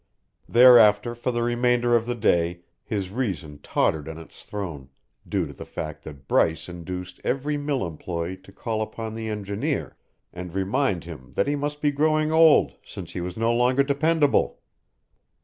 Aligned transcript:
Thereafter 0.49 1.13
for 1.13 1.29
the 1.31 1.43
remainder 1.43 1.95
of 1.95 2.07
the 2.07 2.15
day 2.15 2.61
his 2.83 3.11
reason 3.11 3.59
tottered 3.59 4.09
on 4.09 4.17
its 4.17 4.43
throne, 4.43 4.89
due 5.29 5.45
to 5.45 5.53
the 5.53 5.63
fact 5.63 6.01
that 6.05 6.27
Bryce 6.27 6.67
induced 6.67 7.19
every 7.23 7.55
mill 7.55 7.85
employee 7.85 8.37
to 8.37 8.51
call 8.51 8.81
upon 8.81 9.13
the 9.13 9.29
engineer 9.29 9.95
and 10.33 10.55
remind 10.55 11.03
him 11.03 11.33
that 11.33 11.45
he 11.45 11.55
must 11.55 11.83
be 11.83 11.91
growing 11.91 12.31
old, 12.31 12.77
since 12.83 13.11
he 13.11 13.21
was 13.21 13.37
no 13.37 13.53
longer 13.53 13.83
dependable! 13.83 14.57